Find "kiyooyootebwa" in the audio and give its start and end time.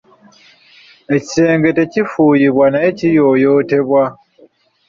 2.97-4.03